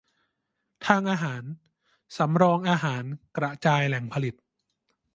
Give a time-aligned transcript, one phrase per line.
[0.85, 1.43] ทางอาหาร:
[2.17, 3.03] สำรองอาหาร
[3.37, 4.35] กระจายแหล่งผลิต